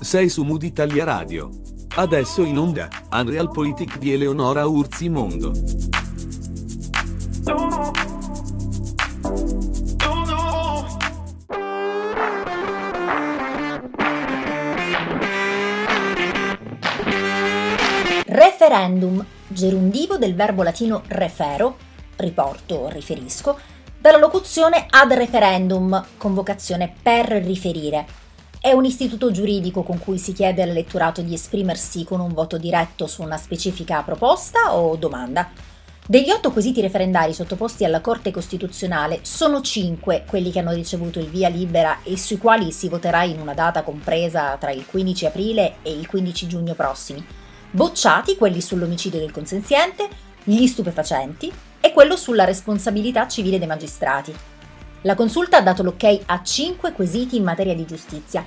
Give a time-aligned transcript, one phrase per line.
[0.00, 1.48] Sei su Mood Italia Radio.
[1.94, 5.52] Adesso in onda, Unreal Politic di Eleonora Urzi Mondo.
[18.26, 21.76] Referendum, gerundivo del verbo latino refero,
[22.16, 23.58] riporto, riferisco,
[24.02, 28.04] dalla locuzione ad referendum, convocazione per riferire.
[28.60, 33.06] È un istituto giuridico con cui si chiede all'elettorato di esprimersi con un voto diretto
[33.06, 35.50] su una specifica proposta o domanda.
[36.04, 41.28] Degli otto quesiti referendari sottoposti alla Corte Costituzionale, sono cinque quelli che hanno ricevuto il
[41.28, 45.74] via libera e sui quali si voterà in una data compresa tra il 15 aprile
[45.82, 47.24] e il 15 giugno prossimi
[47.70, 50.08] bocciati quelli sull'omicidio del consenziente,
[50.44, 51.52] gli stupefacenti
[51.84, 54.32] e quello sulla responsabilità civile dei magistrati.
[55.02, 58.44] La consulta ha dato l'ok a 5 quesiti in materia di giustizia.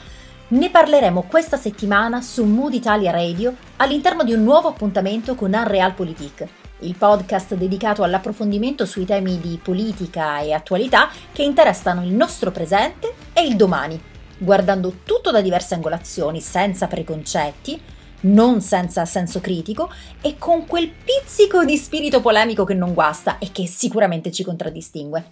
[0.47, 6.47] Ne parleremo questa settimana su Mood Italia Radio all'interno di un nuovo appuntamento con Unrealpolitik,
[6.79, 13.15] il podcast dedicato all'approfondimento sui temi di politica e attualità che interessano il nostro presente
[13.33, 14.01] e il domani,
[14.37, 17.81] guardando tutto da diverse angolazioni, senza preconcetti,
[18.25, 23.51] non senza senso critico e con quel pizzico di spirito polemico che non guasta e
[23.51, 25.23] che sicuramente ci contraddistingue.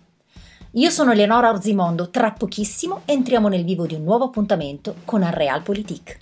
[0.72, 6.20] Io sono Eleonora Orzimondo, tra pochissimo entriamo nel vivo di un nuovo appuntamento con Unrealpolitik.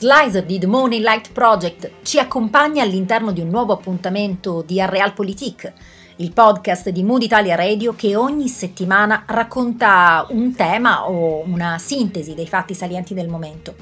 [0.00, 5.70] Slicer di The Morning Light Project ci accompagna all'interno di un nuovo appuntamento di Unrealpolitik,
[6.16, 12.32] il podcast di Mood Italia Radio che ogni settimana racconta un tema o una sintesi
[12.32, 13.74] dei fatti salienti del momento.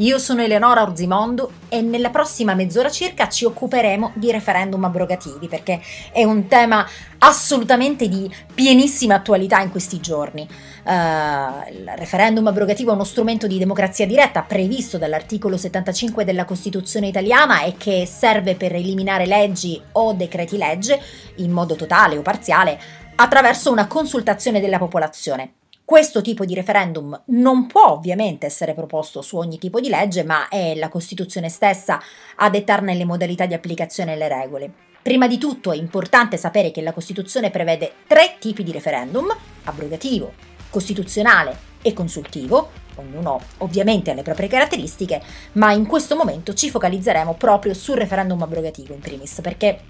[0.00, 5.78] Io sono Eleonora Orzimondo e nella prossima mezz'ora circa ci occuperemo di referendum abrogativi perché
[6.10, 6.86] è un tema
[7.18, 10.48] assolutamente di pienissima attualità in questi giorni.
[10.84, 17.08] Uh, il referendum abrogativo è uno strumento di democrazia diretta previsto dall'articolo 75 della Costituzione
[17.08, 20.98] italiana e che serve per eliminare leggi o decreti legge
[21.36, 22.80] in modo totale o parziale
[23.16, 25.56] attraverso una consultazione della popolazione.
[25.90, 30.46] Questo tipo di referendum non può ovviamente essere proposto su ogni tipo di legge, ma
[30.46, 32.00] è la Costituzione stessa
[32.36, 34.72] a dettarne le modalità di applicazione e le regole.
[35.02, 40.32] Prima di tutto è importante sapere che la Costituzione prevede tre tipi di referendum, abrogativo,
[40.70, 45.20] costituzionale e consultivo, ognuno ovviamente ha le proprie caratteristiche,
[45.54, 49.80] ma in questo momento ci focalizzeremo proprio sul referendum abrogativo in primis, perché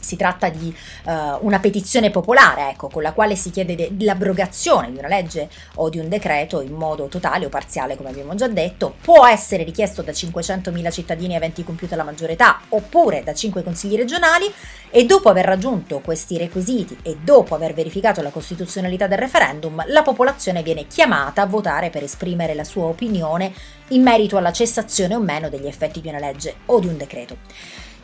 [0.00, 4.90] si tratta di uh, una petizione popolare, ecco, con la quale si chiede de- l'abrogazione
[4.90, 8.48] di una legge o di un decreto in modo totale o parziale, come abbiamo già
[8.48, 8.94] detto.
[9.00, 13.96] Può essere richiesto da 500.000 cittadini aventi compiuta la maggiore età oppure da 5 consigli
[13.96, 14.52] regionali
[14.90, 20.02] e dopo aver raggiunto questi requisiti e dopo aver verificato la costituzionalità del referendum, la
[20.02, 23.52] popolazione viene chiamata a votare per esprimere la sua opinione
[23.88, 27.36] in merito alla cessazione o meno degli effetti di una legge o di un decreto.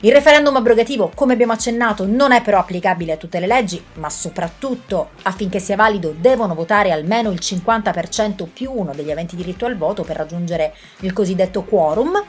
[0.04, 4.10] Il referendum abrogativo, come abbiamo accennato, non è però applicabile a tutte le leggi, ma
[4.10, 9.78] soprattutto affinché sia valido devono votare almeno il 50% più uno degli aventi diritto al
[9.78, 12.22] voto per raggiungere il cosiddetto quorum.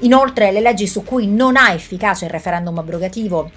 [0.00, 3.48] Inoltre le leggi su cui non ha efficacia il referendum abrogativo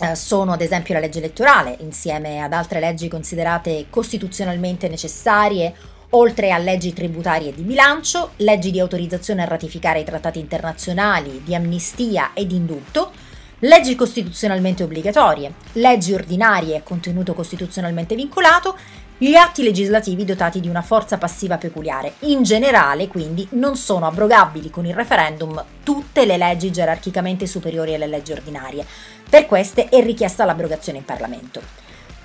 [0.00, 5.74] eh, sono ad esempio la legge elettorale, insieme ad altre leggi considerate costituzionalmente necessarie,
[6.10, 11.54] oltre a leggi tributarie di bilancio, leggi di autorizzazione a ratificare i trattati internazionali, di
[11.54, 13.12] amnistia e di indulto,
[13.60, 18.76] leggi costituzionalmente obbligatorie, leggi ordinarie a contenuto costituzionalmente vincolato,
[19.20, 22.14] gli atti legislativi dotati di una forza passiva peculiare.
[22.20, 28.06] In generale, quindi, non sono abrogabili con il referendum tutte le leggi gerarchicamente superiori alle
[28.06, 28.86] leggi ordinarie.
[29.28, 31.77] Per queste è richiesta l'abrogazione in Parlamento.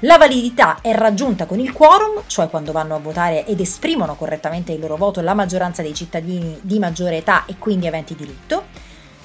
[0.03, 4.73] La validità è raggiunta con il quorum, cioè quando vanno a votare ed esprimono correttamente
[4.73, 8.65] il loro voto la maggioranza dei cittadini di maggiore età e quindi aventi diritto.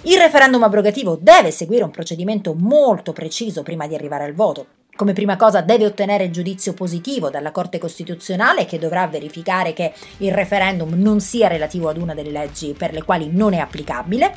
[0.03, 4.67] Il referendum abrogativo deve seguire un procedimento molto preciso prima di arrivare al voto.
[4.95, 9.93] Come prima cosa deve ottenere il giudizio positivo dalla Corte Costituzionale che dovrà verificare che
[10.19, 14.33] il referendum non sia relativo ad una delle leggi per le quali non è applicabile.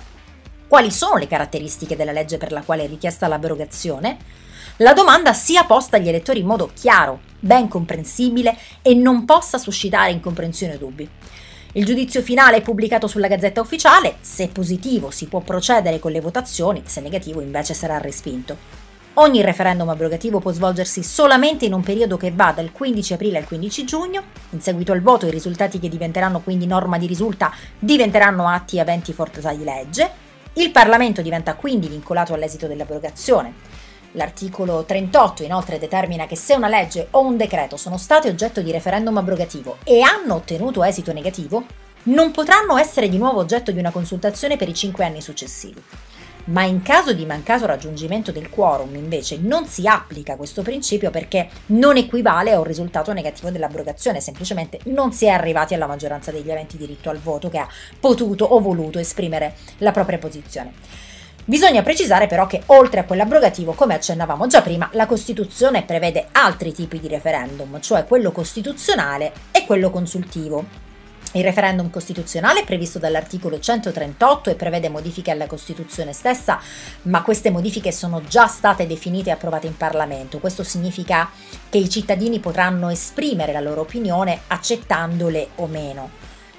[0.67, 4.49] Quali sono le caratteristiche della legge per la quale è richiesta l'abrogazione?
[4.77, 10.11] La domanda sia posta agli elettori in modo chiaro, ben comprensibile e non possa suscitare
[10.11, 11.09] incomprensione o dubbi.
[11.73, 16.19] Il giudizio finale è pubblicato sulla Gazzetta Ufficiale, se positivo si può procedere con le
[16.19, 18.81] votazioni, se negativo invece sarà respinto.
[19.15, 23.45] Ogni referendum abrogativo può svolgersi solamente in un periodo che va dal 15 aprile al
[23.45, 24.23] 15 giugno.
[24.51, 29.11] In seguito al voto i risultati che diventeranno quindi norma di risulta diventeranno atti aventi
[29.11, 30.09] forza di legge.
[30.53, 33.53] Il Parlamento diventa quindi vincolato all'esito dell'abrogazione.
[34.13, 38.71] L'articolo 38 inoltre determina che se una legge o un decreto sono stati oggetto di
[38.71, 41.63] referendum abrogativo e hanno ottenuto esito negativo,
[42.03, 45.81] non potranno essere di nuovo oggetto di una consultazione per i cinque anni successivi.
[46.45, 51.47] Ma in caso di mancato raggiungimento del quorum, invece, non si applica questo principio perché
[51.67, 56.49] non equivale a un risultato negativo dell'abrogazione, semplicemente non si è arrivati alla maggioranza degli
[56.49, 57.67] aventi diritto al voto che ha
[57.99, 60.73] potuto o voluto esprimere la propria posizione.
[61.51, 66.71] Bisogna precisare però che oltre a quell'abrogativo, come accennavamo già prima, la Costituzione prevede altri
[66.71, 70.63] tipi di referendum, cioè quello costituzionale e quello consultivo.
[71.33, 76.57] Il referendum costituzionale è previsto dall'articolo 138 e prevede modifiche alla Costituzione stessa,
[77.01, 80.39] ma queste modifiche sono già state definite e approvate in Parlamento.
[80.39, 81.30] Questo significa
[81.68, 86.12] che i cittadini potranno esprimere la loro opinione accettandole o meno.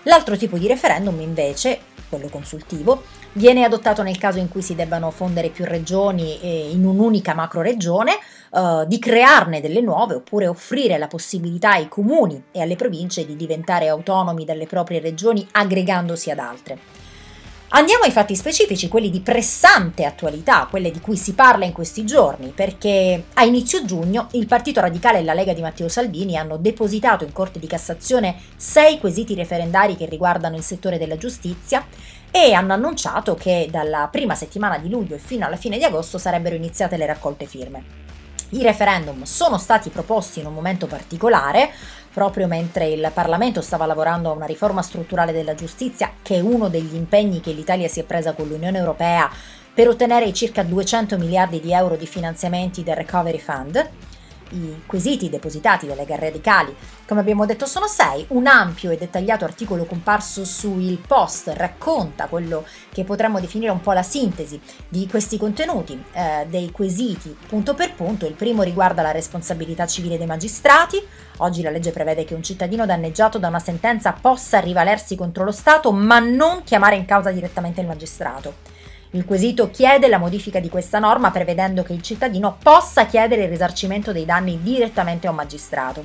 [0.02, 1.78] L'altro tipo di referendum invece,
[2.12, 6.84] quello consultivo, viene adottato nel caso in cui si debbano fondere più regioni eh, in
[6.84, 8.18] un'unica macro regione,
[8.52, 13.34] eh, di crearne delle nuove oppure offrire la possibilità ai comuni e alle province di
[13.34, 17.01] diventare autonomi dalle proprie regioni aggregandosi ad altre.
[17.74, 22.04] Andiamo ai fatti specifici, quelli di pressante attualità, quelle di cui si parla in questi
[22.04, 26.58] giorni, perché a inizio giugno il Partito Radicale e la Lega di Matteo Salvini hanno
[26.58, 31.86] depositato in Corte di Cassazione sei quesiti referendari che riguardano il settore della giustizia
[32.30, 36.18] e hanno annunciato che dalla prima settimana di luglio e fino alla fine di agosto
[36.18, 38.00] sarebbero iniziate le raccolte firme.
[38.50, 41.72] I referendum sono stati proposti in un momento particolare,
[42.12, 46.68] proprio mentre il Parlamento stava lavorando a una riforma strutturale della giustizia, che è uno
[46.68, 49.30] degli impegni che l'Italia si è presa con l'Unione Europea
[49.74, 53.90] per ottenere i circa 200 miliardi di euro di finanziamenti del Recovery Fund
[54.52, 56.74] i quesiti depositati dalle Lega Radicali,
[57.06, 58.24] come abbiamo detto, sono sei.
[58.28, 63.80] Un ampio e dettagliato articolo comparso su Il Post racconta quello che potremmo definire un
[63.80, 68.26] po' la sintesi di questi contenuti, eh, dei quesiti punto per punto.
[68.26, 71.00] Il primo riguarda la responsabilità civile dei magistrati.
[71.38, 75.52] Oggi la legge prevede che un cittadino danneggiato da una sentenza possa rivalersi contro lo
[75.52, 78.54] Stato, ma non chiamare in causa direttamente il magistrato.
[79.14, 83.50] Il quesito chiede la modifica di questa norma prevedendo che il cittadino possa chiedere il
[83.50, 86.04] risarcimento dei danni direttamente a un magistrato.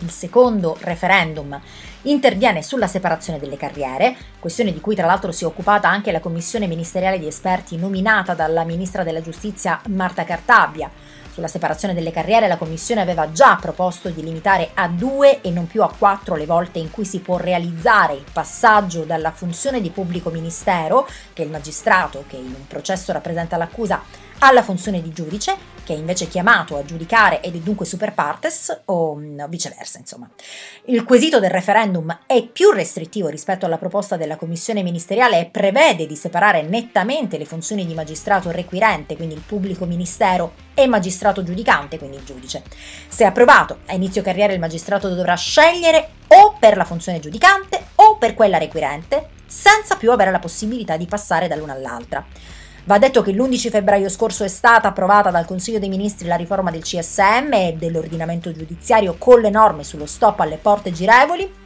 [0.00, 1.58] Il secondo referendum
[2.02, 6.20] interviene sulla separazione delle carriere, questione di cui tra l'altro si è occupata anche la
[6.20, 10.90] commissione ministeriale di esperti nominata dalla ministra della giustizia Marta Cartabia.
[11.38, 15.68] Sulla separazione delle carriere la Commissione aveva già proposto di limitare a due e non
[15.68, 19.90] più a quattro le volte in cui si può realizzare il passaggio dalla funzione di
[19.90, 24.02] pubblico ministero, che è il magistrato che in un processo rappresenta l'accusa,
[24.38, 28.82] alla funzione di giudice, che è invece chiamato a giudicare ed è dunque super partes,
[28.86, 30.28] o mm, viceversa, insomma.
[30.84, 36.06] Il quesito del referendum è più restrittivo rispetto alla proposta della commissione ministeriale e prevede
[36.06, 41.96] di separare nettamente le funzioni di magistrato requirente, quindi il pubblico ministero, e magistrato giudicante,
[41.96, 42.62] quindi il giudice.
[43.08, 48.18] Se approvato, a inizio carriera il magistrato dovrà scegliere o per la funzione giudicante o
[48.18, 52.26] per quella requirente, senza più avere la possibilità di passare dall'una all'altra.
[52.88, 56.70] Va detto che l'11 febbraio scorso è stata approvata dal Consiglio dei Ministri la riforma
[56.70, 61.57] del CSM e dell'ordinamento giudiziario con le norme sullo stop alle porte girevoli.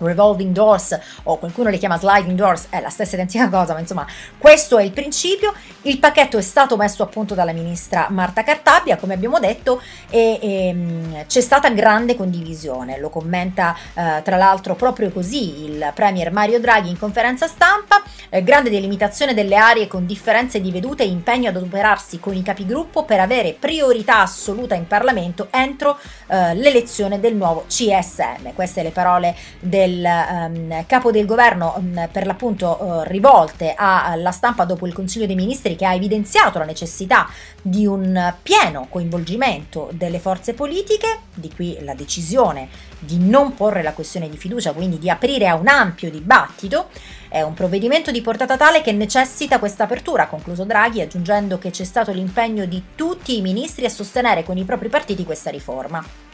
[0.00, 4.06] Revolving doors o qualcuno le chiama sliding doors, è la stessa identica cosa, ma insomma
[4.38, 5.52] questo è il principio.
[5.82, 9.80] Il pacchetto è stato messo a punto dalla ministra Marta Cartabia, come abbiamo detto,
[10.10, 15.90] e, e mm, c'è stata grande condivisione, lo commenta eh, tra l'altro proprio così il
[15.94, 21.02] Premier Mario Draghi in conferenza stampa, eh, grande delimitazione delle aree con differenze di vedute
[21.02, 26.54] e impegno ad adoperarsi con i capigruppo per avere priorità assoluta in Parlamento entro eh,
[26.54, 28.52] l'elezione del nuovo CSM.
[28.54, 34.30] Queste le parole del del um, capo del governo um, per l'appunto uh, rivolte alla
[34.30, 37.28] stampa dopo il Consiglio dei Ministri che ha evidenziato la necessità
[37.60, 42.68] di un pieno coinvolgimento delle forze politiche, di qui la decisione
[42.98, 46.88] di non porre la questione di fiducia, quindi di aprire a un ampio dibattito.
[47.28, 51.70] È un provvedimento di portata tale che necessita questa apertura, ha concluso Draghi, aggiungendo che
[51.70, 56.29] c'è stato l'impegno di tutti i ministri a sostenere con i propri partiti questa riforma.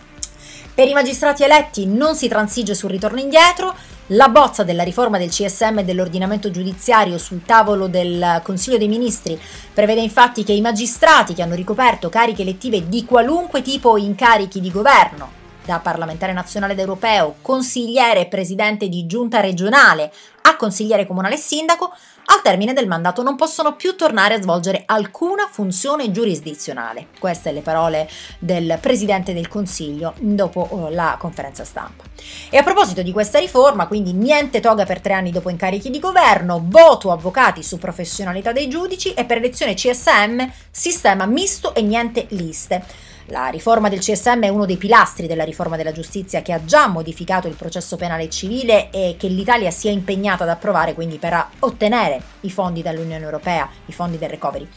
[0.76, 3.74] Per i magistrati eletti non si transige sul ritorno indietro,
[4.08, 9.40] la bozza della riforma del CSM e dell'ordinamento giudiziario sul tavolo del Consiglio dei Ministri
[9.72, 14.60] prevede infatti che i magistrati che hanno ricoperto cariche elettive di qualunque tipo o incarichi
[14.60, 15.30] di governo,
[15.64, 21.38] da parlamentare nazionale ed europeo, consigliere e presidente di giunta regionale a consigliere comunale e
[21.38, 21.90] sindaco,
[22.26, 27.08] al termine del mandato non possono più tornare a svolgere alcuna funzione giurisdizionale.
[27.18, 32.04] Queste le parole del Presidente del Consiglio dopo eh, la conferenza stampa.
[32.50, 36.00] E a proposito di questa riforma, quindi niente toga per tre anni dopo incarichi di
[36.00, 42.26] governo, voto avvocati su professionalità dei giudici e per elezione CSM sistema misto e niente
[42.30, 42.84] liste.
[43.30, 46.86] La riforma del CSM è uno dei pilastri della riforma della giustizia che ha già
[46.86, 51.48] modificato il processo penale civile e che l'Italia si è impegnata ad approvare quindi per
[51.58, 54.68] ottenere i fondi dall'Unione Europea, i fondi del recovery.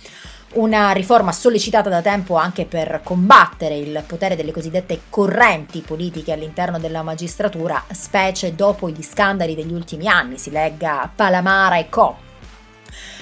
[0.53, 6.79] Una riforma sollecitata da tempo anche per combattere il potere delle cosiddette correnti politiche all'interno
[6.79, 12.28] della magistratura, specie dopo gli scandali degli ultimi anni, si legga Palamara e Co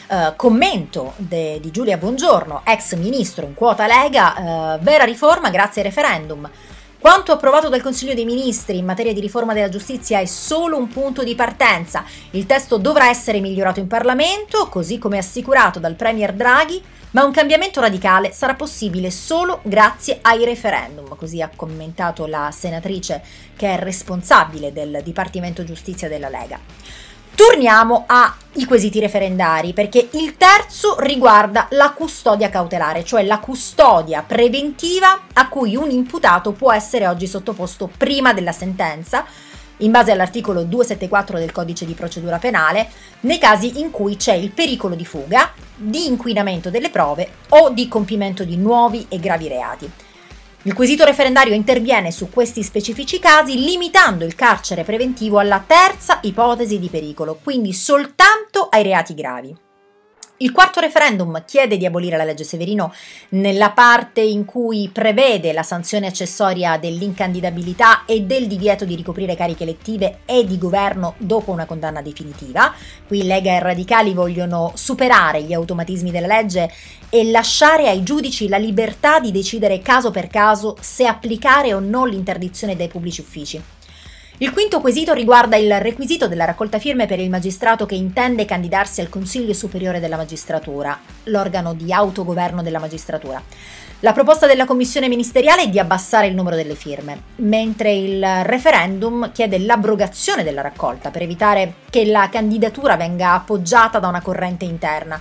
[0.08, 5.82] eh, commento de, di Giulia Bongiorno, ex ministro in quota Lega, uh, vera riforma grazie
[5.82, 6.50] ai referendum.
[7.00, 10.88] Quanto approvato dal Consiglio dei Ministri in materia di riforma della giustizia è solo un
[10.88, 12.04] punto di partenza.
[12.32, 17.32] Il testo dovrà essere migliorato in Parlamento, così come assicurato dal Premier Draghi, ma un
[17.32, 23.24] cambiamento radicale sarà possibile solo grazie ai referendum, così ha commentato la senatrice
[23.56, 26.60] che è responsabile del Dipartimento Giustizia della Lega.
[27.38, 35.26] Torniamo ai quesiti referendari perché il terzo riguarda la custodia cautelare, cioè la custodia preventiva
[35.34, 39.24] a cui un imputato può essere oggi sottoposto prima della sentenza,
[39.78, 42.90] in base all'articolo 274 del codice di procedura penale,
[43.20, 47.88] nei casi in cui c'è il pericolo di fuga, di inquinamento delle prove o di
[47.88, 49.92] compimento di nuovi e gravi reati.
[50.64, 56.80] Il quesito referendario interviene su questi specifici casi limitando il carcere preventivo alla terza ipotesi
[56.80, 59.67] di pericolo, quindi soltanto ai reati gravi.
[60.40, 62.94] Il quarto referendum chiede di abolire la legge Severino
[63.30, 69.64] nella parte in cui prevede la sanzione accessoria dell'incandidabilità e del divieto di ricoprire cariche
[69.64, 72.72] elettive e di governo dopo una condanna definitiva.
[73.08, 76.72] Qui Lega e Radicali vogliono superare gli automatismi della legge
[77.10, 82.06] e lasciare ai giudici la libertà di decidere caso per caso se applicare o no
[82.06, 83.60] l'interdizione dai pubblici uffici.
[84.40, 89.02] Il quinto quesito riguarda il requisito della raccolta firme per il magistrato che intende candidarsi
[89.02, 93.42] al Consiglio Superiore della Magistratura, l'organo di autogoverno della magistratura.
[94.02, 99.32] La proposta della commissione ministeriale è di abbassare il numero delle firme, mentre il referendum
[99.32, 105.20] chiede l'abrogazione della raccolta per evitare che la candidatura venga appoggiata da una corrente interna.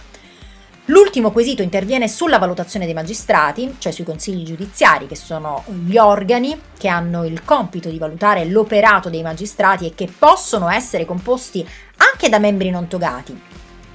[0.88, 6.56] L'ultimo quesito interviene sulla valutazione dei magistrati, cioè sui consigli giudiziari, che sono gli organi
[6.78, 11.66] che hanno il compito di valutare l'operato dei magistrati e che possono essere composti
[11.96, 13.36] anche da membri non togati,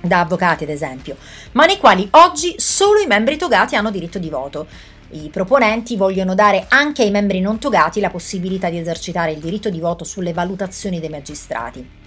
[0.01, 1.15] da avvocati ad esempio,
[1.53, 4.67] ma nei quali oggi solo i membri togati hanno diritto di voto.
[5.12, 9.69] I proponenti vogliono dare anche ai membri non togati la possibilità di esercitare il diritto
[9.69, 12.00] di voto sulle valutazioni dei magistrati.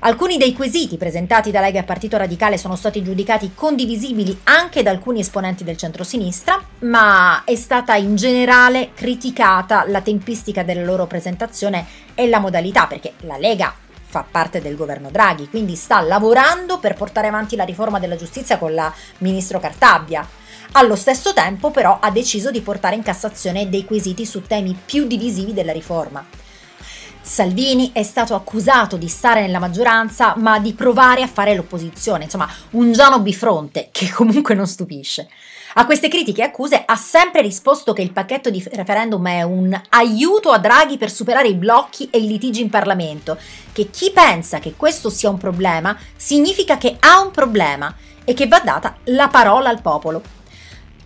[0.00, 4.90] Alcuni dei quesiti presentati da Lega e Partito Radicale sono stati giudicati condivisibili anche da
[4.90, 11.84] alcuni esponenti del centro-sinistra, ma è stata in generale criticata la tempistica della loro presentazione
[12.14, 13.74] e la modalità, perché la Lega
[14.04, 18.56] fa parte del governo Draghi, quindi sta lavorando per portare avanti la riforma della giustizia
[18.56, 20.24] con la ministro Cartabia.
[20.72, 25.08] Allo stesso tempo però ha deciso di portare in Cassazione dei quesiti su temi più
[25.08, 26.24] divisivi della riforma.
[27.28, 32.48] Salvini è stato accusato di stare nella maggioranza ma di provare a fare l'opposizione, insomma
[32.70, 35.28] un Giano bifronte che comunque non stupisce.
[35.74, 39.78] A queste critiche e accuse ha sempre risposto che il pacchetto di referendum è un
[39.90, 43.36] aiuto a Draghi per superare i blocchi e i litigi in Parlamento,
[43.72, 47.94] che chi pensa che questo sia un problema significa che ha un problema
[48.24, 50.36] e che va data la parola al popolo.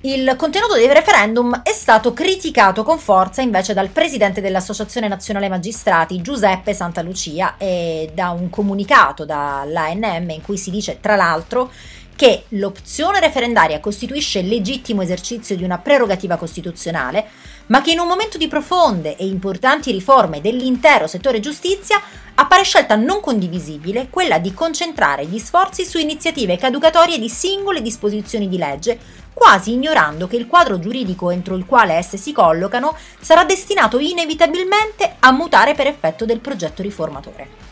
[0.05, 6.21] Il contenuto del referendum è stato criticato con forza invece dal presidente dell'Associazione Nazionale Magistrati
[6.21, 11.71] Giuseppe Santalucia e da un comunicato dall'ANM in cui si dice tra l'altro
[12.17, 17.27] che l'opzione referendaria costituisce legittimo esercizio di una prerogativa costituzionale,
[17.73, 22.01] ma che in un momento di profonde e importanti riforme dell'intero settore giustizia
[22.35, 28.47] appare scelta non condivisibile quella di concentrare gli sforzi su iniziative caducatorie di singole disposizioni
[28.47, 28.99] di legge,
[29.33, 35.17] quasi ignorando che il quadro giuridico entro il quale esse si collocano sarà destinato inevitabilmente
[35.21, 37.71] a mutare per effetto del progetto riformatore.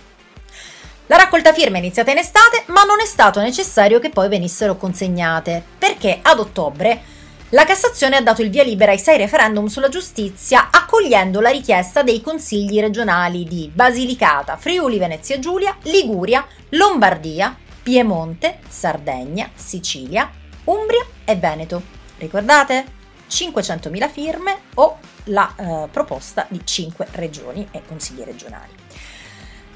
[1.08, 4.76] La raccolta firme è iniziata in estate, ma non è stato necessario che poi venissero
[4.76, 7.18] consegnate, perché ad ottobre
[7.52, 12.04] la Cassazione ha dato il via libera ai sei referendum sulla giustizia, accogliendo la richiesta
[12.04, 20.30] dei consigli regionali di Basilicata, Friuli Venezia Giulia, Liguria, Lombardia, Piemonte, Sardegna, Sicilia,
[20.64, 21.82] Umbria e Veneto.
[22.18, 22.98] Ricordate?
[23.28, 28.72] 500.000 firme o la eh, proposta di 5 regioni e consigli regionali.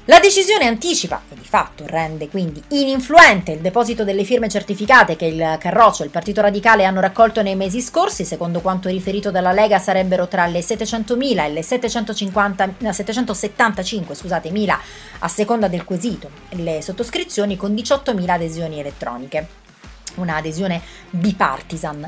[0.07, 5.25] La decisione anticipa e di fatto rende quindi ininfluente il deposito delle firme certificate che
[5.25, 9.51] il Carroccio e il Partito Radicale hanno raccolto nei mesi scorsi, secondo quanto riferito dalla
[9.51, 14.79] Lega sarebbero tra le 700.000 e le 750, 775 scusate, mila
[15.17, 19.47] a seconda del quesito, le sottoscrizioni con 18.000 adesioni elettroniche.
[20.17, 22.07] Una adesione bipartisan.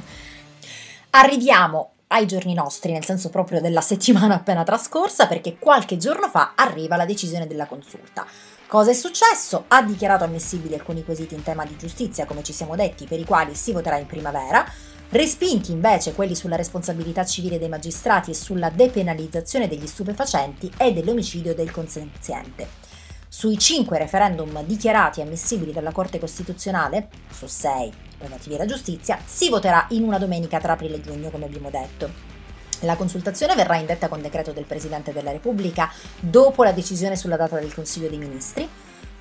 [1.09, 6.53] Arriviamo ai giorni nostri, nel senso proprio della settimana appena trascorsa, perché qualche giorno fa
[6.55, 8.25] arriva la decisione della consulta.
[8.67, 9.65] Cosa è successo?
[9.67, 13.25] Ha dichiarato ammissibili alcuni quesiti in tema di giustizia, come ci siamo detti, per i
[13.25, 14.65] quali si voterà in primavera,
[15.09, 21.53] respinti invece quelli sulla responsabilità civile dei magistrati e sulla depenalizzazione degli stupefacenti e dell'omicidio
[21.53, 22.85] del consenziente.
[23.29, 29.85] Sui cinque referendum dichiarati ammissibili dalla Corte Costituzionale, su sei relativi alla giustizia, si voterà
[29.89, 32.35] in una domenica tra aprile e giugno, come abbiamo detto.
[32.81, 37.59] La consultazione verrà indetta con decreto del Presidente della Repubblica dopo la decisione sulla data
[37.59, 38.69] del Consiglio dei Ministri.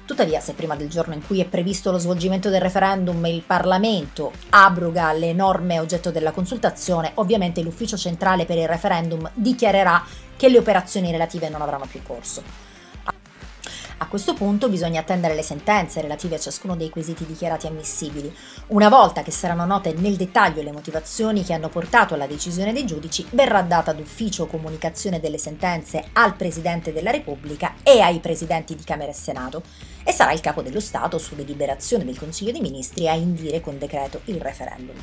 [0.04, 4.30] Tuttavia, se prima del giorno in cui è previsto lo svolgimento del referendum il Parlamento
[4.50, 10.04] abroga le norme oggetto della consultazione, ovviamente l'Ufficio centrale per il referendum dichiarerà
[10.36, 12.42] che le operazioni relative non avranno più corso.
[13.98, 18.30] A questo punto bisogna attendere le sentenze relative a ciascuno dei quesiti dichiarati ammissibili.
[18.66, 22.84] Una volta che saranno note nel dettaglio le motivazioni che hanno portato alla decisione dei
[22.84, 28.84] giudici, verrà data d'ufficio comunicazione delle sentenze al Presidente della Repubblica e ai Presidenti di
[28.84, 29.62] Camera e Senato
[30.04, 33.78] e sarà il Capo dello Stato, su deliberazione del Consiglio dei Ministri, a indire con
[33.78, 34.96] decreto il referendum.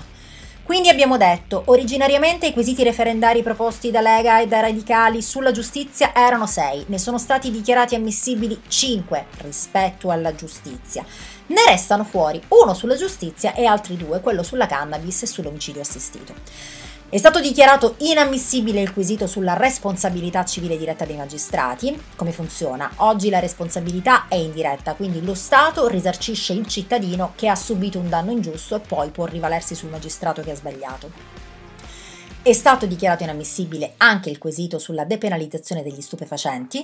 [0.63, 6.15] Quindi abbiamo detto, originariamente i quesiti referendari proposti da Lega e da Radicali sulla giustizia
[6.15, 11.03] erano sei, ne sono stati dichiarati ammissibili cinque rispetto alla giustizia.
[11.47, 16.33] Ne restano fuori uno sulla giustizia e altri due, quello sulla cannabis e sull'omicidio assistito.
[17.13, 21.95] È stato dichiarato inammissibile il quesito sulla responsabilità civile diretta dei magistrati.
[22.15, 22.91] Come funziona?
[22.95, 28.09] Oggi la responsabilità è indiretta, quindi lo Stato risarcisce il cittadino che ha subito un
[28.09, 31.11] danno ingiusto e poi può rivalersi sul magistrato che ha sbagliato.
[32.41, 36.83] È stato dichiarato inammissibile anche il quesito sulla depenalizzazione degli stupefacenti,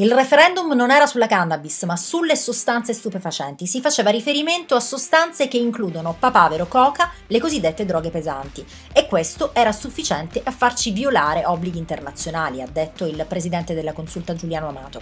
[0.00, 3.66] il referendum non era sulla cannabis, ma sulle sostanze stupefacenti.
[3.66, 8.64] Si faceva riferimento a sostanze che includono papavero, coca, le cosiddette droghe pesanti.
[8.92, 14.36] E questo era sufficiente a farci violare obblighi internazionali, ha detto il presidente della consulta
[14.36, 15.00] Giuliano Amato.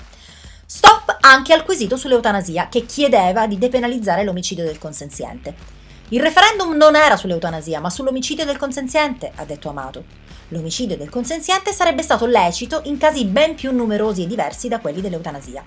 [0.64, 5.54] Stop anche al quesito sull'eutanasia, che chiedeva di depenalizzare l'omicidio del consenziente.
[6.08, 10.25] Il referendum non era sull'eutanasia, ma sull'omicidio del consenziente, ha detto Amato.
[10.48, 15.00] L'omicidio del consenziente sarebbe stato lecito in casi ben più numerosi e diversi da quelli
[15.00, 15.64] dell'eutanasia.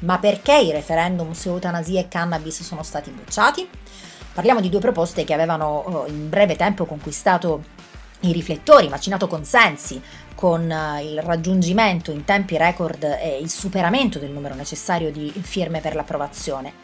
[0.00, 3.68] Ma perché i referendum su eutanasia e cannabis sono stati bocciati?
[4.32, 7.64] Parliamo di due proposte che avevano oh, in breve tempo conquistato
[8.20, 10.00] i riflettori, macinato consensi
[10.34, 15.80] con eh, il raggiungimento in tempi record e il superamento del numero necessario di firme
[15.80, 16.74] per l'approvazione.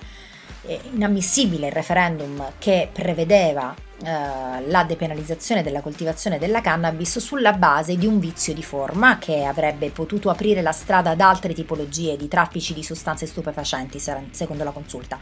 [0.62, 7.96] È inammissibile il referendum che prevedeva eh, la depenalizzazione della coltivazione della cannabis sulla base
[7.96, 12.26] di un vizio di forma che avrebbe potuto aprire la strada ad altre tipologie di
[12.26, 15.18] traffici di sostanze stupefacenti, secondo la consulta.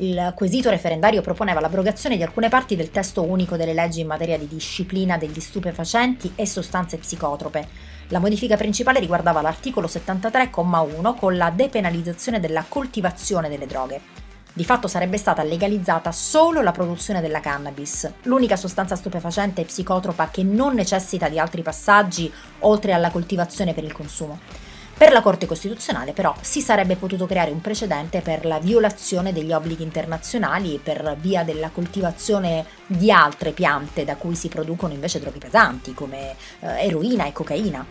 [0.00, 4.38] Il quesito referendario proponeva l'abrogazione di alcune parti del testo unico delle leggi in materia
[4.38, 7.66] di disciplina degli stupefacenti e sostanze psicotrope.
[8.08, 14.27] La modifica principale riguardava l'articolo 73,1 con la depenalizzazione della coltivazione delle droghe.
[14.58, 20.30] Di fatto sarebbe stata legalizzata solo la produzione della cannabis, l'unica sostanza stupefacente e psicotropa
[20.30, 22.28] che non necessita di altri passaggi
[22.62, 24.40] oltre alla coltivazione per il consumo.
[24.96, 29.52] Per la Corte Costituzionale però si sarebbe potuto creare un precedente per la violazione degli
[29.52, 35.38] obblighi internazionali per via della coltivazione di altre piante da cui si producono invece droghe
[35.38, 37.86] pesanti come eh, eroina e cocaina.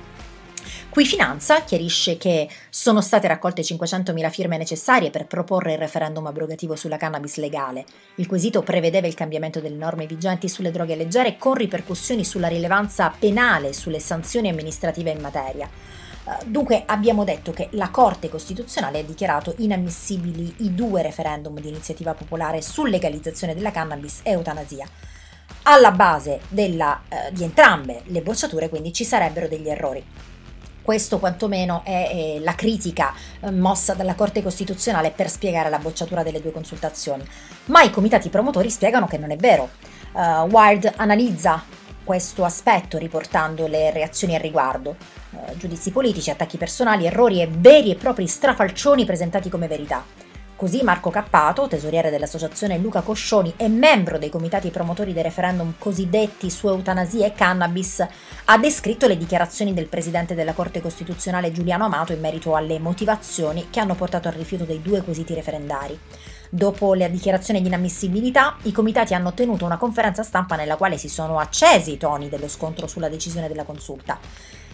[0.97, 6.75] Qui Finanza chiarisce che sono state raccolte 500.000 firme necessarie per proporre il referendum abrogativo
[6.75, 7.85] sulla cannabis legale.
[8.15, 13.13] Il quesito prevedeva il cambiamento delle norme vigenti sulle droghe leggere con ripercussioni sulla rilevanza
[13.15, 15.69] penale e sulle sanzioni amministrative in materia.
[15.69, 21.69] Eh, dunque abbiamo detto che la Corte Costituzionale ha dichiarato inammissibili i due referendum di
[21.69, 24.89] iniziativa popolare su legalizzazione della cannabis e eutanasia.
[25.61, 30.03] Alla base della, eh, di entrambe le bocciature quindi ci sarebbero degli errori.
[30.87, 36.23] Questo quantomeno è, è la critica eh, mossa dalla Corte Costituzionale per spiegare la bocciatura
[36.23, 37.27] delle due consultazioni.
[37.65, 39.71] Ma i comitati promotori spiegano che non è vero.
[40.13, 41.61] Uh, Wild analizza
[42.05, 44.95] questo aspetto riportando le reazioni al riguardo.
[45.31, 50.05] Eh, giudizi politici, attacchi personali, errori e veri e propri strafalcioni presentati come verità.
[50.57, 56.49] Così Marco Cappato, tesoriere dell'associazione Luca Coscioni e membro dei comitati promotori dei referendum cosiddetti
[56.49, 58.03] su eutanasia e cannabis,
[58.45, 63.67] ha descritto le dichiarazioni del presidente della Corte Costituzionale Giuliano Amato in merito alle motivazioni
[63.69, 65.95] che hanno portato al rifiuto dei due quesiti referendari.
[66.49, 71.07] Dopo la dichiarazione di inammissibilità, i comitati hanno tenuto una conferenza stampa nella quale si
[71.07, 74.17] sono accesi i toni dello scontro sulla decisione della consulta.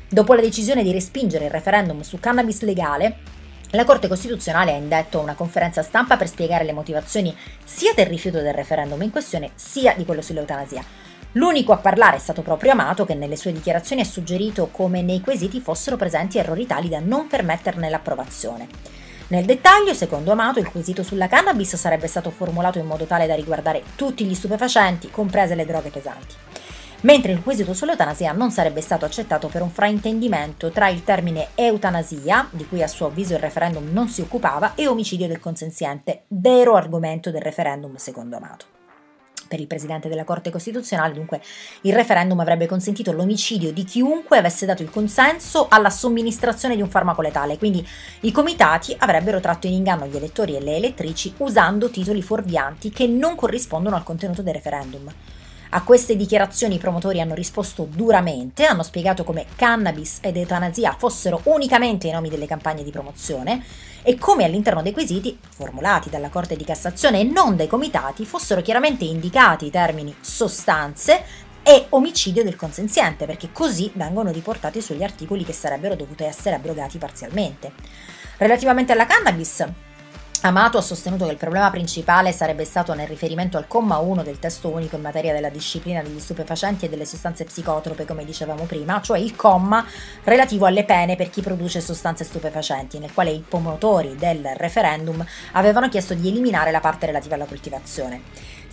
[0.08, 3.42] Dopo la decisione di respingere il referendum su cannabis legale,
[3.76, 8.40] la Corte Costituzionale ha indetto una conferenza stampa per spiegare le motivazioni sia del rifiuto
[8.40, 10.84] del referendum in questione sia di quello sull'eutanasia.
[11.34, 15.22] L'unico a parlare è stato proprio Amato che nelle sue dichiarazioni ha suggerito come nei
[15.22, 18.68] quesiti fossero presenti errori tali da non permetterne l'approvazione.
[19.30, 23.34] Nel dettaglio, secondo Amato, il quesito sulla cannabis sarebbe stato formulato in modo tale da
[23.34, 26.43] riguardare tutti gli stupefacenti, comprese le droghe pesanti.
[27.04, 32.48] Mentre il quesito sull'eutanasia non sarebbe stato accettato per un fraintendimento tra il termine eutanasia,
[32.50, 36.76] di cui a suo avviso il referendum non si occupava, e omicidio del consenziente, vero
[36.76, 38.66] argomento del referendum secondo Amato
[39.46, 41.40] per il presidente della Corte Costituzionale, dunque
[41.82, 46.90] il referendum avrebbe consentito l'omicidio di chiunque avesse dato il consenso alla somministrazione di un
[46.90, 47.88] farmaco letale, quindi
[48.22, 53.06] i comitati avrebbero tratto in inganno gli elettori e le elettrici usando titoli fuorvianti che
[53.06, 55.14] non corrispondono al contenuto del referendum.
[55.76, 61.42] A queste dichiarazioni i promotori hanno risposto duramente, hanno spiegato come cannabis ed eutanasia fossero
[61.46, 63.66] unicamente i nomi delle campagne di promozione
[64.04, 68.62] e come all'interno dei quesiti, formulati dalla Corte di Cassazione e non dai comitati, fossero
[68.62, 71.24] chiaramente indicati i termini sostanze
[71.64, 77.00] e omicidio del consenziente, perché così vengono riportati sugli articoli che sarebbero dovuti essere abrogati
[77.00, 77.72] parzialmente.
[78.38, 79.66] Relativamente alla cannabis,
[80.46, 84.40] Amato ha sostenuto che il problema principale sarebbe stato nel riferimento al comma 1 del
[84.40, 89.00] testo unico in materia della disciplina degli stupefacenti e delle sostanze psicotrope, come dicevamo prima,
[89.00, 89.86] cioè il comma
[90.26, 95.88] relativo alle pene per chi produce sostanze stupefacenti, nel quale i promotori del referendum avevano
[95.88, 98.24] chiesto di eliminare la parte relativa alla coltivazione.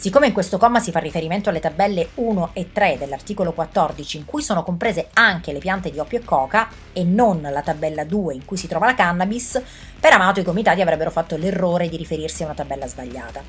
[0.00, 4.24] Siccome in questo comma si fa riferimento alle tabelle 1 e 3 dell'articolo 14 in
[4.24, 8.32] cui sono comprese anche le piante di oppio e coca e non la tabella 2
[8.32, 9.60] in cui si trova la cannabis,
[10.00, 13.42] per Amato i comitati avrebbero fatto l'errore di riferirsi a una tabella sbagliata.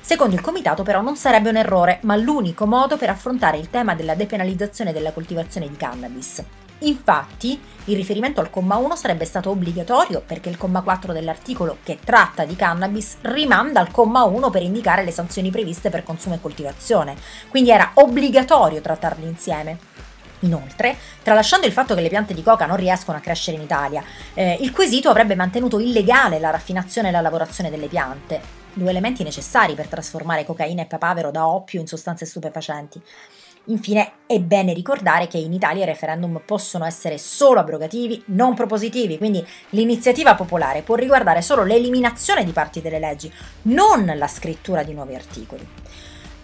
[0.00, 3.94] Secondo il comitato però non sarebbe un errore, ma l'unico modo per affrontare il tema
[3.94, 6.42] della depenalizzazione della coltivazione di cannabis.
[6.80, 11.98] Infatti, il riferimento al comma 1 sarebbe stato obbligatorio perché il comma 4 dell'articolo che
[12.04, 16.40] tratta di cannabis rimanda al comma 1 per indicare le sanzioni previste per consumo e
[16.40, 17.16] coltivazione,
[17.48, 19.78] quindi era obbligatorio trattarli insieme.
[20.40, 24.04] Inoltre, tralasciando il fatto che le piante di coca non riescono a crescere in Italia,
[24.34, 28.40] eh, il quesito avrebbe mantenuto illegale la raffinazione e la lavorazione delle piante,
[28.72, 33.02] due elementi necessari per trasformare cocaina e papavero da oppio in sostanze stupefacenti.
[33.68, 39.18] Infine è bene ricordare che in Italia i referendum possono essere solo abrogativi, non propositivi,
[39.18, 43.30] quindi l'iniziativa popolare può riguardare solo l'eliminazione di parti delle leggi,
[43.62, 45.68] non la scrittura di nuovi articoli.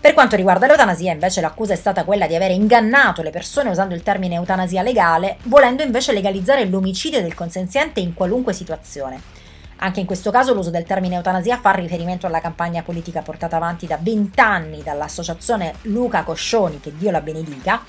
[0.01, 3.95] Per quanto riguarda l'eutanasia, invece, l'accusa è stata quella di aver ingannato le persone usando
[3.95, 9.44] il termine eutanasia legale, volendo invece legalizzare l'omicidio del consenziente in qualunque situazione.
[9.77, 13.87] Anche in questo caso l'uso del termine eutanasia fa riferimento alla campagna politica portata avanti
[13.87, 17.83] da vent'anni dall'associazione Luca Coscioni, che Dio la benedica,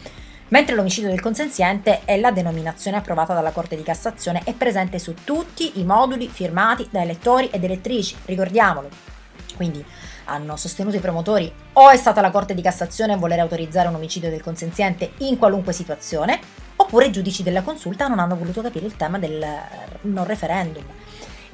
[0.49, 5.13] mentre l'omicidio del consenziente è la denominazione approvata dalla Corte di Cassazione e presente su
[5.23, 8.89] tutti i moduli firmati da elettori ed elettrici, ricordiamolo.
[9.55, 9.83] Quindi
[10.25, 13.95] hanno sostenuto i promotori o è stata la Corte di Cassazione a voler autorizzare un
[13.95, 16.39] omicidio del consenziente in qualunque situazione,
[16.75, 19.45] oppure i giudici della consulta non hanno voluto capire il tema del
[20.01, 20.83] non referendum.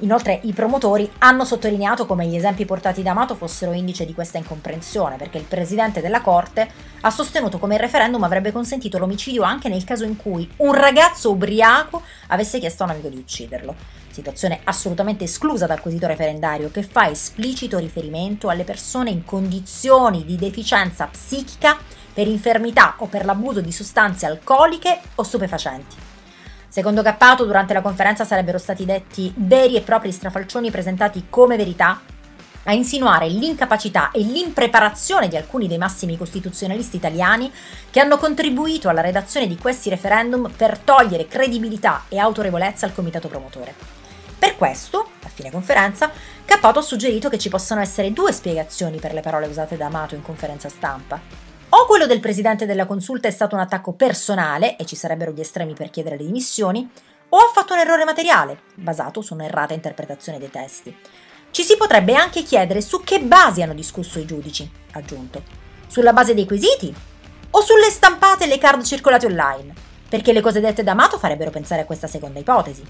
[0.02, 4.36] Inoltre i promotori hanno sottolineato come gli esempi portati da Amato fossero indice di questa
[4.36, 6.68] incomprensione, perché il presidente della Corte
[7.02, 11.30] ha sostenuto come il referendum avrebbe consentito l'omicidio anche nel caso in cui un ragazzo
[11.30, 13.76] ubriaco avesse chiesto a un amico di ucciderlo.
[14.10, 20.34] Situazione assolutamente esclusa dal quesito referendario che fa esplicito riferimento alle persone in condizioni di
[20.34, 21.78] deficienza psichica
[22.12, 26.11] per infermità o per l'abuso di sostanze alcoliche o stupefacenti.
[26.72, 32.00] Secondo Cappato, durante la conferenza sarebbero stati detti veri e propri strafalcioni presentati come verità
[32.62, 37.52] a insinuare l'incapacità e l'impreparazione di alcuni dei massimi costituzionalisti italiani
[37.90, 43.28] che hanno contribuito alla redazione di questi referendum per togliere credibilità e autorevolezza al comitato
[43.28, 43.74] promotore.
[44.38, 46.10] Per questo, a fine conferenza,
[46.46, 50.14] Cappato ha suggerito che ci possano essere due spiegazioni per le parole usate da Amato
[50.14, 51.51] in conferenza stampa.
[51.74, 55.40] O quello del presidente della consulta è stato un attacco personale e ci sarebbero gli
[55.40, 56.86] estremi per chiedere le dimissioni,
[57.30, 60.94] o ha fatto un errore materiale, basato su un'errata interpretazione dei testi.
[61.50, 65.42] Ci si potrebbe anche chiedere su che basi hanno discusso i giudici, aggiunto.
[65.86, 66.94] Sulla base dei quesiti?
[67.52, 69.72] O sulle stampate e le card circolate online?
[70.10, 72.84] Perché le cose dette da Amato farebbero pensare a questa seconda ipotesi.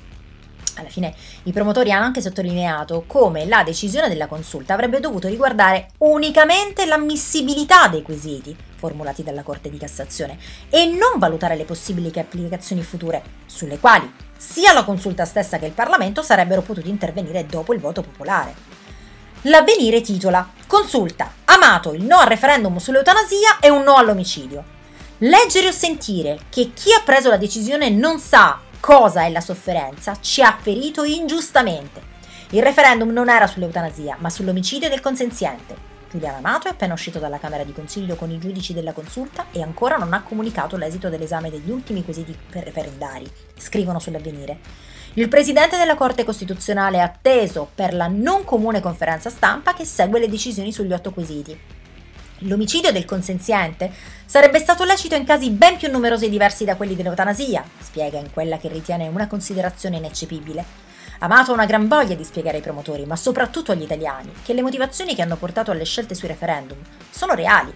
[0.78, 1.14] Alla fine
[1.44, 7.86] i promotori hanno anche sottolineato come la decisione della consulta avrebbe dovuto riguardare unicamente l'ammissibilità
[7.86, 10.36] dei quesiti formulati dalla Corte di Cassazione
[10.68, 15.72] e non valutare le possibili applicazioni future sulle quali sia la consulta stessa che il
[15.72, 18.80] Parlamento sarebbero potuti intervenire dopo il voto popolare.
[19.42, 24.64] L'avvenire titola Consulta, amato il no al referendum sull'eutanasia e un no all'omicidio.
[25.18, 30.16] Leggere o sentire che chi ha preso la decisione non sa cosa è la sofferenza
[30.20, 32.10] ci ha ferito ingiustamente.
[32.50, 35.91] Il referendum non era sull'eutanasia, ma sull'omicidio del consenziente.
[36.12, 39.62] Giuliano Amato è appena uscito dalla Camera di Consiglio con i giudici della consulta e
[39.62, 44.58] ancora non ha comunicato l'esito dell'esame degli ultimi quesiti referendari, scrivono sull'avvenire.
[45.14, 50.20] Il presidente della Corte Costituzionale è atteso per la non comune conferenza stampa che segue
[50.20, 51.58] le decisioni sugli otto quesiti.
[52.40, 53.90] L'omicidio del consenziente
[54.26, 58.30] sarebbe stato lecito in casi ben più numerosi e diversi da quelli dell'eutanasia, spiega in
[58.30, 60.91] quella che ritiene una considerazione ineccepibile.
[61.22, 64.62] Amato ha una gran voglia di spiegare ai promotori, ma soprattutto agli italiani, che le
[64.62, 66.76] motivazioni che hanno portato alle scelte sui referendum
[67.10, 67.72] sono reali.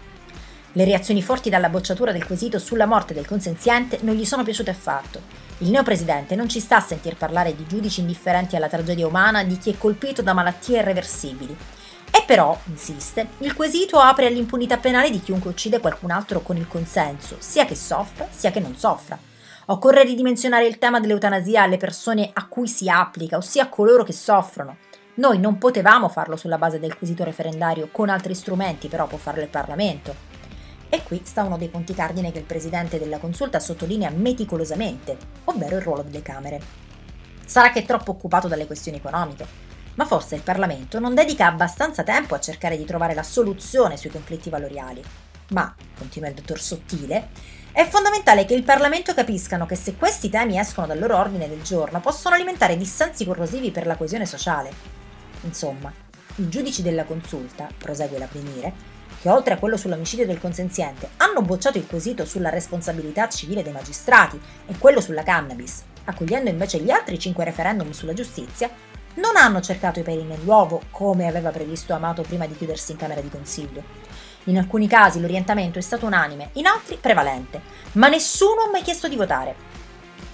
[0.72, 4.70] Le reazioni forti dalla bocciatura del quesito sulla morte del consenziente non gli sono piaciute
[4.70, 5.20] affatto.
[5.58, 9.56] Il neopresidente non ci sta a sentir parlare di giudici indifferenti alla tragedia umana di
[9.58, 11.56] chi è colpito da malattie irreversibili
[12.10, 16.66] e però, insiste, il quesito apre all'impunità penale di chiunque uccide qualcun altro con il
[16.66, 19.25] consenso, sia che soffra, sia che non soffra.
[19.68, 24.12] Occorre ridimensionare il tema dell'eutanasia alle persone a cui si applica, ossia a coloro che
[24.12, 24.76] soffrono.
[25.14, 29.42] Noi non potevamo farlo sulla base del quesito referendario, con altri strumenti però può farlo
[29.42, 30.14] il Parlamento.
[30.88, 35.74] E qui sta uno dei punti cardine che il presidente della consulta sottolinea meticolosamente, ovvero
[35.74, 36.60] il ruolo delle Camere.
[37.44, 39.46] Sarà che è troppo occupato dalle questioni economiche,
[39.96, 44.10] ma forse il Parlamento non dedica abbastanza tempo a cercare di trovare la soluzione sui
[44.10, 45.02] conflitti valoriali.
[45.48, 47.28] Ma, continua il dottor Sottile,
[47.76, 51.60] è fondamentale che il Parlamento capiscano che se questi temi escono dal loro ordine del
[51.60, 54.70] giorno possono alimentare dissensi corrosivi per la coesione sociale.
[55.42, 55.92] Insomma,
[56.36, 58.72] i giudici della consulta, prosegue l'avvenire,
[59.20, 63.74] che oltre a quello sull'omicidio del consenziente hanno bocciato il quesito sulla responsabilità civile dei
[63.74, 68.70] magistrati e quello sulla cannabis, accogliendo invece gli altri cinque referendum sulla giustizia,
[69.16, 73.20] non hanno cercato i peli nell'uovo come aveva previsto Amato prima di chiudersi in Camera
[73.20, 74.15] di Consiglio.
[74.48, 77.60] In alcuni casi l'orientamento è stato unanime, in altri prevalente,
[77.92, 79.54] ma nessuno ha mai chiesto di votare.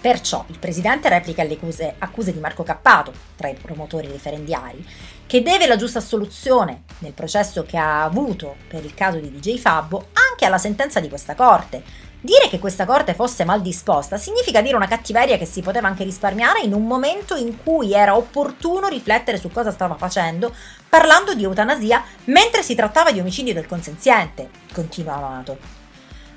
[0.03, 4.85] Perciò il presidente replica alle accuse, accuse di Marco Cappato, tra i promotori referendiari,
[5.27, 9.57] che deve la giusta soluzione nel processo che ha avuto per il caso di DJ
[9.59, 11.83] Fabbo anche alla sentenza di questa corte,
[12.24, 16.04] Dire che questa corte fosse mal disposta significa dire una cattiveria che si poteva anche
[16.04, 20.54] risparmiare in un momento in cui era opportuno riflettere su cosa stava facendo,
[20.88, 25.58] parlando di eutanasia mentre si trattava di omicidio del consenziente, continua Amato.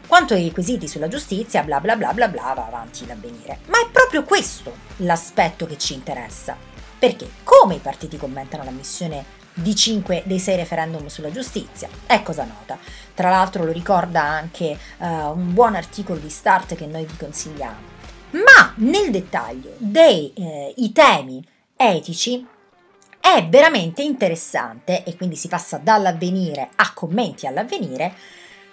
[0.08, 3.60] Quanto ai quesiti sulla giustizia, bla bla bla bla bla, va avanti l'avvenire.
[3.68, 6.58] Ma è proprio questo l'aspetto che ci interessa.
[6.98, 9.24] Perché, come i partiti commentano la missione
[9.56, 11.90] di 5 dei 6 referendum sulla giustizia.
[12.06, 12.78] È cosa nota.
[13.14, 17.94] Tra l'altro lo ricorda anche uh, un buon articolo di Start che noi vi consigliamo.
[18.32, 21.42] Ma nel dettaglio dei eh, temi
[21.78, 22.46] etici
[23.20, 28.14] è veramente interessante, e quindi si passa dall'avvenire a commenti all'avvenire,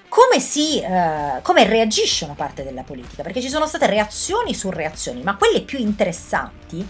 [0.09, 4.69] come, si, eh, come reagisce una parte della politica, perché ci sono state reazioni su
[4.69, 6.87] reazioni, ma quelle più interessanti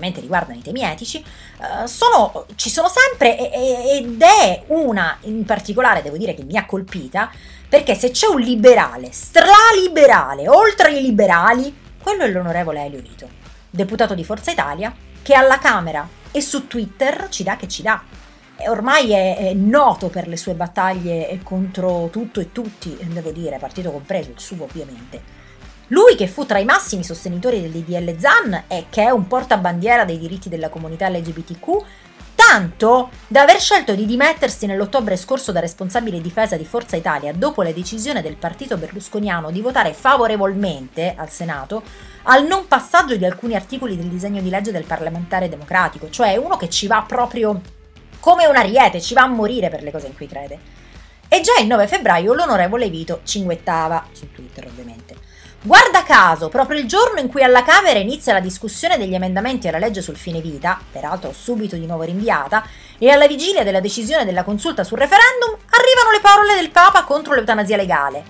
[0.00, 1.22] ovviamente riguardano i temi etici,
[1.58, 6.64] uh, sono, ci sono sempre ed è una in particolare, devo dire, che mi ha
[6.64, 7.30] colpita,
[7.68, 13.28] perché se c'è un liberale, straliberale, oltre i liberali, quello è l'onorevole Elio Vito,
[13.68, 18.02] deputato di Forza Italia, che alla Camera e su Twitter ci dà che ci dà.
[18.68, 23.90] Ormai è, è, noto per le sue battaglie contro tutto e tutti, devo dire, partito
[23.90, 25.39] compreso, il suo ovviamente.
[25.92, 30.04] Lui che fu tra i massimi sostenitori del DDL ZAN e che è un portabandiera
[30.04, 31.84] dei diritti della comunità LGBTQ,
[32.36, 37.62] tanto da aver scelto di dimettersi nell'ottobre scorso da responsabile difesa di Forza Italia dopo
[37.62, 41.82] la decisione del partito berlusconiano di votare favorevolmente al Senato
[42.24, 46.56] al non passaggio di alcuni articoli del disegno di legge del parlamentare democratico, cioè uno
[46.56, 47.60] che ci va proprio
[48.20, 50.58] come un ariete, ci va a morire per le cose in cui crede.
[51.26, 55.29] E già il 9 febbraio l'onorevole Vito cinguettava, su Twitter ovviamente.
[55.62, 59.76] Guarda caso, proprio il giorno in cui alla Camera inizia la discussione degli emendamenti alla
[59.76, 64.42] legge sul fine vita, peraltro subito di nuovo rinviata, e alla vigilia della decisione della
[64.42, 68.24] consulta sul referendum, arrivano le parole del Papa contro l'eutanasia legale.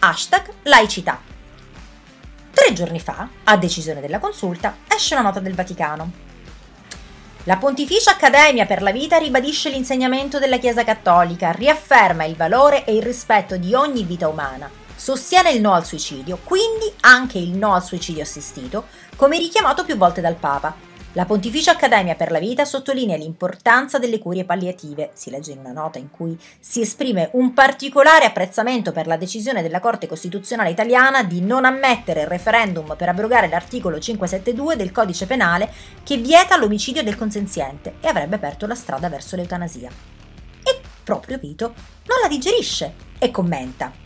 [0.00, 1.20] Hashtag laicità.
[2.52, 6.10] Tre giorni fa, a decisione della consulta, esce una nota del Vaticano.
[7.44, 12.96] La Pontificia Accademia per la Vita ribadisce l'insegnamento della Chiesa Cattolica, riafferma il valore e
[12.96, 17.74] il rispetto di ogni vita umana sostiene il no al suicidio, quindi anche il no
[17.74, 20.92] al suicidio assistito, come richiamato più volte dal Papa.
[21.16, 25.10] La Pontificia Accademia per la Vita sottolinea l'importanza delle curie palliative.
[25.14, 29.62] Si legge in una nota in cui si esprime un particolare apprezzamento per la decisione
[29.62, 35.26] della Corte Costituzionale italiana di non ammettere il referendum per abrogare l'articolo 572 del codice
[35.26, 39.90] penale che vieta l'omicidio del consenziente e avrebbe aperto la strada verso l'eutanasia.
[40.64, 41.74] E proprio Vito
[42.06, 44.03] non la digerisce e commenta.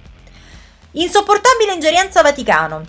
[1.00, 2.84] Insopportabile ingerienza Vaticano.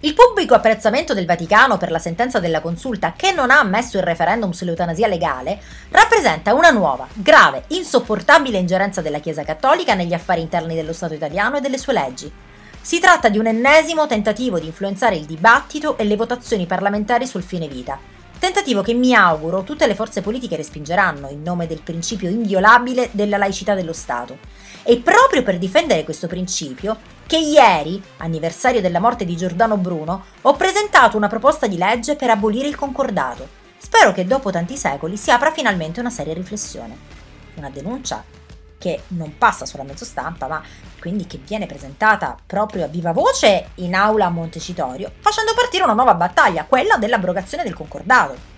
[0.00, 4.02] Il pubblico apprezzamento del Vaticano per la sentenza della consulta che non ha ammesso il
[4.02, 5.58] referendum sull'eutanasia legale
[5.88, 11.56] rappresenta una nuova, grave, insopportabile ingerenza della Chiesa Cattolica negli affari interni dello Stato italiano
[11.56, 12.30] e delle sue leggi.
[12.78, 17.42] Si tratta di un ennesimo tentativo di influenzare il dibattito e le votazioni parlamentari sul
[17.42, 17.98] fine vita.
[18.38, 23.38] Tentativo che mi auguro tutte le forze politiche respingeranno in nome del principio inviolabile della
[23.38, 24.36] laicità dello Stato
[24.84, 30.54] è proprio per difendere questo principio che ieri, anniversario della morte di Giordano Bruno, ho
[30.54, 33.62] presentato una proposta di legge per abolire il concordato.
[33.78, 36.96] Spero che dopo tanti secoli si apra finalmente una seria riflessione.
[37.54, 38.22] Una denuncia
[38.78, 40.62] che non passa sulla mezzo stampa, ma
[41.00, 45.94] quindi che viene presentata proprio a viva voce in aula a Montecitorio, facendo partire una
[45.94, 48.53] nuova battaglia, quella dell'abrogazione del concordato.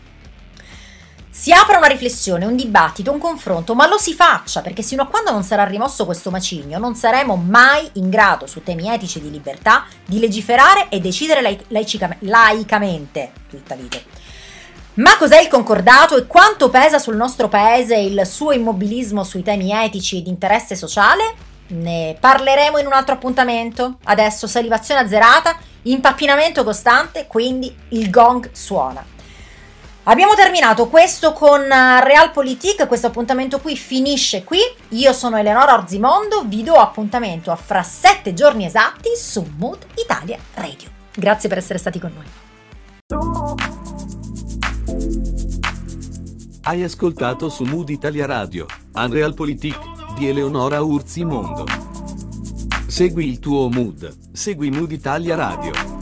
[1.38, 5.06] Si apra una riflessione, un dibattito, un confronto, ma lo si faccia perché sino a
[5.06, 9.30] quando non sarà rimosso questo macigno non saremo mai in grado su temi etici di
[9.30, 13.32] libertà di legiferare e decidere laic- laicamente.
[13.50, 13.98] Tutta vita.
[14.94, 19.72] Ma cos'è il concordato e quanto pesa sul nostro paese il suo immobilismo sui temi
[19.72, 21.34] etici e di interesse sociale?
[21.68, 23.98] Ne parleremo in un altro appuntamento.
[24.04, 29.14] Adesso salivazione azzerata, impappinamento costante, quindi il gong suona.
[30.08, 34.60] Abbiamo terminato questo con eh, Realpolitik, questo appuntamento qui finisce qui.
[34.90, 40.38] Io sono Eleonora Orzimondo, vi do appuntamento a fra sette giorni esatti su Mood Italia
[40.54, 40.88] Radio.
[41.12, 42.26] Grazie per essere stati con noi.
[46.62, 51.64] Hai ascoltato su Mood Italia Radio, Unrealpolitik di Eleonora Urzimondo.
[52.86, 55.95] Segui il tuo mood, segui Mood Italia Radio.